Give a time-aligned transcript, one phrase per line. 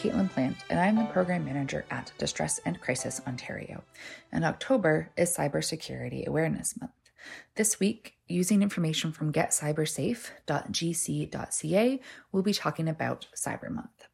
[0.00, 3.84] Caitlin Plant, and I'm the Program Manager at Distress and Crisis Ontario.
[4.32, 6.92] And October is Cybersecurity Awareness Month.
[7.56, 12.00] This week, using information from getcybersafe.gc.ca,
[12.32, 14.06] we'll be talking about Cyber Month.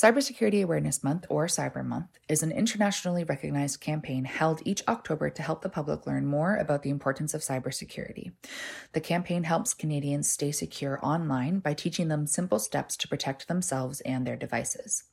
[0.00, 5.42] Cybersecurity Awareness Month, or Cyber Month, is an internationally recognized campaign held each October to
[5.42, 8.32] help the public learn more about the importance of cybersecurity.
[8.94, 14.00] The campaign helps Canadians stay secure online by teaching them simple steps to protect themselves
[14.00, 15.04] and their devices.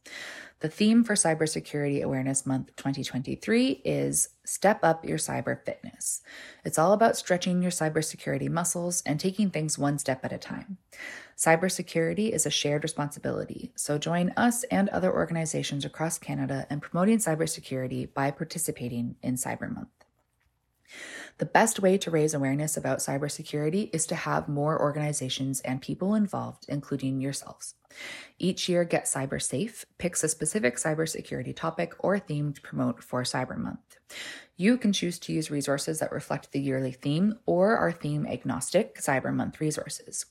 [0.59, 6.23] The theme for Cybersecurity Awareness Month 2023 is Step Up Your Cyber Fitness.
[6.65, 10.79] It's all about stretching your cybersecurity muscles and taking things one step at a time.
[11.37, 17.19] Cybersecurity is a shared responsibility, so join us and other organizations across Canada in promoting
[17.19, 19.89] cybersecurity by participating in Cyber Month.
[21.37, 26.15] The best way to raise awareness about cybersecurity is to have more organizations and people
[26.15, 27.75] involved, including yourselves.
[28.39, 33.23] Each year, Get Cyber Safe picks a specific cybersecurity topic or theme to promote for
[33.23, 33.97] Cyber Month.
[34.59, 38.95] You can choose to use resources that reflect the yearly theme or our theme agnostic
[38.95, 40.25] Cyber Month resources.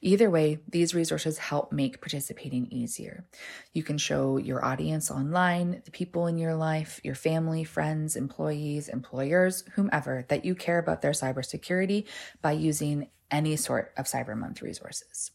[0.00, 3.24] Either way, these resources help make participating easier.
[3.72, 8.88] You can show your audience online, the people in your life, your family, friends, employees,
[8.88, 12.06] employers, whomever, that you care about their cybersecurity
[12.40, 15.30] by using any sort of Cyber Month resources.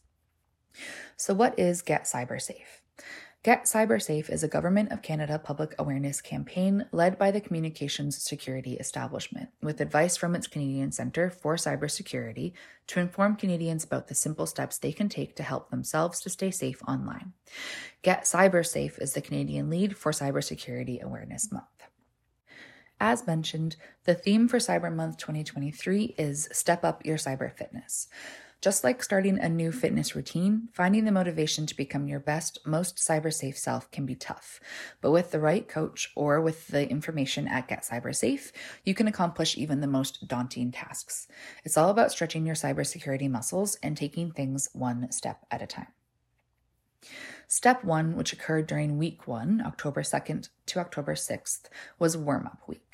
[1.16, 2.82] So, what is Get Cyber Safe?
[3.44, 8.20] Get Cyber Safe is a Government of Canada public awareness campaign led by the Communications
[8.20, 12.52] Security Establishment, with advice from its Canadian Centre for Cybersecurity
[12.88, 16.50] to inform Canadians about the simple steps they can take to help themselves to stay
[16.50, 17.32] safe online.
[18.02, 21.66] Get Cyber Safe is the Canadian lead for Cybersecurity Awareness Month.
[23.00, 28.08] As mentioned, the theme for Cyber Month 2023 is Step Up Your Cyber Fitness.
[28.60, 32.96] Just like starting a new fitness routine, finding the motivation to become your best, most
[32.96, 34.58] cyber safe self can be tough.
[35.00, 38.52] But with the right coach or with the information at Get Cyber Safe,
[38.84, 41.28] you can accomplish even the most daunting tasks.
[41.64, 45.92] It's all about stretching your cybersecurity muscles and taking things one step at a time.
[47.46, 51.66] Step one, which occurred during week one, October 2nd to October 6th,
[52.00, 52.87] was warm up week.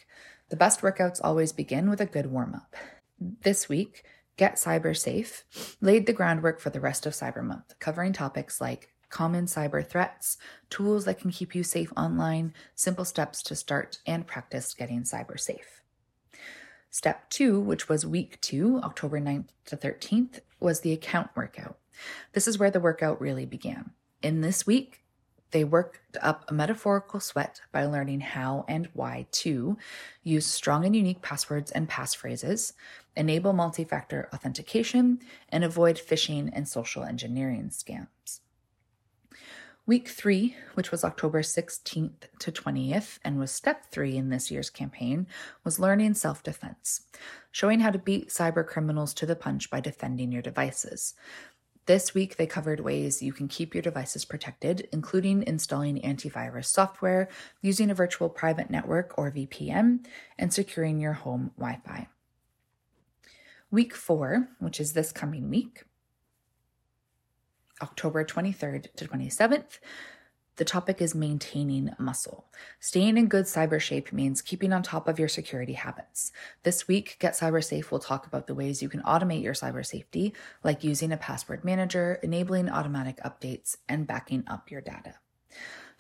[0.50, 2.77] The best workouts always begin with a good warm up.
[3.19, 4.05] This week,
[4.37, 5.44] Get Cyber Safe
[5.81, 10.38] laid the groundwork for the rest of Cyber Month, covering topics like common cyber threats,
[10.71, 15.38] tools that can keep you safe online, simple steps to start and practice getting cyber
[15.38, 15.82] safe.
[16.91, 21.78] Step two, which was week two, October 9th to 13th, was the account workout.
[22.32, 23.93] This is where the workout really began.
[24.21, 25.04] In this week,
[25.55, 29.79] they worked up a metaphorical sweat by learning how and why to
[30.25, 32.73] use strong and unique passwords and passphrases,
[33.17, 38.41] enable multi factor authentication, and avoid phishing and social engineering scams.
[39.87, 44.71] Week three, which was October 16th to 20th and was step three in this year's
[44.71, 45.29] campaign,
[45.63, 47.03] was learning self defense,
[47.53, 51.15] showing how to beat cyber criminals to the punch by defending your devices.
[51.87, 57.28] This week, they covered ways you can keep your devices protected, including installing antivirus software,
[57.61, 60.06] using a virtual private network or VPN,
[60.38, 62.09] and securing your home Wi Fi.
[63.70, 65.85] Week four, which is this coming week,
[67.82, 69.79] October 23rd to 27th,
[70.56, 72.47] the topic is maintaining muscle.
[72.79, 76.31] Staying in good cyber shape means keeping on top of your security habits.
[76.62, 79.85] This week, Get Cyber Safe will talk about the ways you can automate your cyber
[79.85, 85.15] safety, like using a password manager, enabling automatic updates, and backing up your data.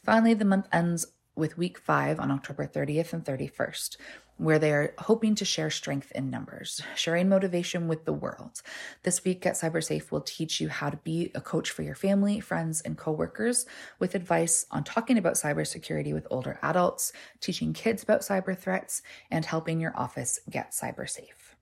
[0.04, 3.96] Finally, the month ends with week five on October 30th and 31st,
[4.36, 8.62] where they are hoping to share strength in numbers, sharing motivation with the world.
[9.02, 11.94] This week Get Cyber Safe will teach you how to be a coach for your
[11.94, 13.66] family, friends, and coworkers
[13.98, 19.44] with advice on talking about cybersecurity with older adults, teaching kids about cyber threats, and
[19.44, 21.54] helping your office get cyber safe.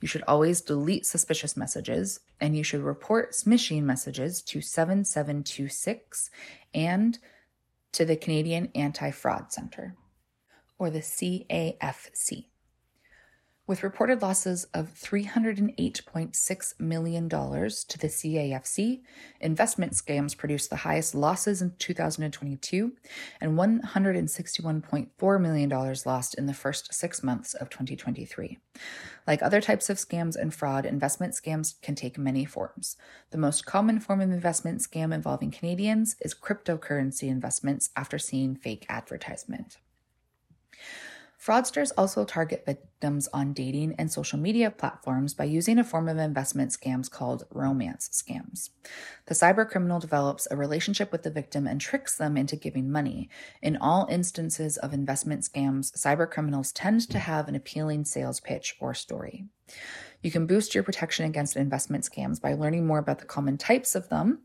[0.00, 6.30] You should always delete suspicious messages, and you should report smishing messages to 7726
[6.72, 7.18] and
[7.92, 9.94] to the Canadian Anti Fraud Centre,
[10.78, 12.46] or the CAFC.
[13.66, 19.00] With reported losses of $308.6 million to the CAFC,
[19.40, 22.92] investment scams produced the highest losses in 2022
[23.40, 25.70] and $161.4 million
[26.04, 28.58] lost in the first six months of 2023.
[29.26, 32.98] Like other types of scams and fraud, investment scams can take many forms.
[33.30, 38.84] The most common form of investment scam involving Canadians is cryptocurrency investments after seeing fake
[38.90, 39.78] advertisement.
[41.44, 46.16] Fraudsters also target victims on dating and social media platforms by using a form of
[46.16, 48.70] investment scams called romance scams.
[49.26, 53.28] The cybercriminal develops a relationship with the victim and tricks them into giving money.
[53.60, 58.94] In all instances of investment scams, cybercriminals tend to have an appealing sales pitch or
[58.94, 59.44] story.
[60.22, 63.94] You can boost your protection against investment scams by learning more about the common types
[63.94, 64.44] of them,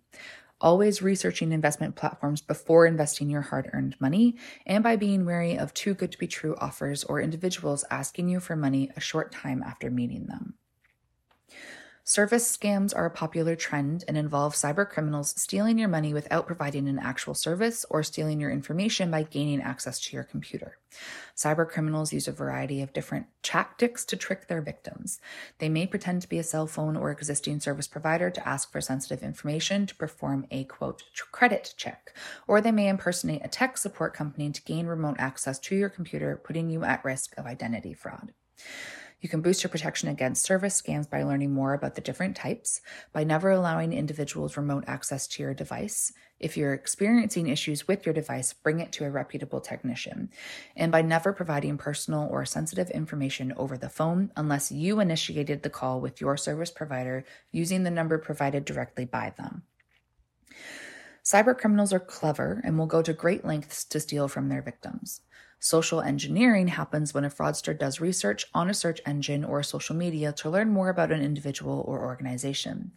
[0.62, 4.36] always researching investment platforms before investing your hard earned money,
[4.66, 8.40] and by being wary of too good to be true offers or individuals asking you
[8.40, 10.56] for money a short time after meeting them.
[12.10, 16.90] Service scams are a popular trend and involve cyber criminals stealing your money without providing
[16.90, 20.80] an actual service or stealing your information by gaining access to your computer.
[21.38, 25.22] Cyber criminals use a variety of different tactics to trick their victims.
[25.60, 28.82] They may pretend to be a cell phone or existing service provider to ask for
[28.82, 32.16] sensitive information to perform a quote credit check,
[32.48, 36.42] or they may impersonate a tech support company to gain remote access to your computer,
[36.44, 38.34] putting you at risk of identity fraud.
[39.21, 42.80] You can boost your protection against service scams by learning more about the different types,
[43.12, 46.13] by never allowing individuals remote access to your device.
[46.39, 50.30] If you're experiencing issues with your device, bring it to a reputable technician,
[50.74, 55.69] and by never providing personal or sensitive information over the phone unless you initiated the
[55.69, 59.64] call with your service provider using the number provided directly by them.
[61.26, 65.21] Cyber criminals are clever and will go to great lengths to steal from their victims.
[65.61, 70.31] Social engineering happens when a fraudster does research on a search engine or social media
[70.31, 72.94] to learn more about an individual or organization.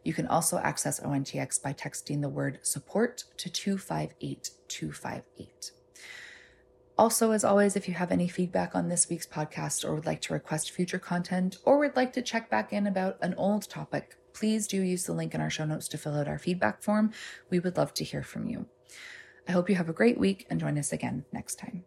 [0.06, 5.72] You can also access ONTX by texting the word support to 258 258.
[6.98, 10.22] Also, as always, if you have any feedback on this week's podcast or would like
[10.22, 14.16] to request future content or would like to check back in about an old topic,
[14.32, 17.12] please do use the link in our show notes to fill out our feedback form.
[17.50, 18.68] We would love to hear from you.
[19.48, 21.86] I hope you have a great week and join us again next time.